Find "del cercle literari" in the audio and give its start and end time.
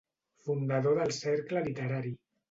0.99-2.15